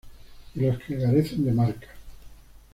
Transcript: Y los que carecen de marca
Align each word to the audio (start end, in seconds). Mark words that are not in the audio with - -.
Y 0.55 0.61
los 0.61 0.79
que 0.79 0.97
carecen 0.97 1.45
de 1.45 1.51
marca 1.51 1.87